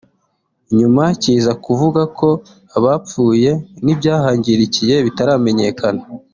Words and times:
nyuma 0.77 1.03
kiza 1.21 1.51
kuvuga 1.65 2.01
ko 2.17 2.27
abapfuye 2.77 3.51
n’ibyahangirikiye 3.83 4.95
bitaramenyekana 5.05 6.01